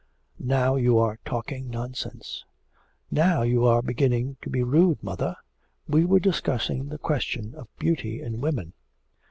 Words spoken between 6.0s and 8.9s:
were discussing the question of beauty in women.'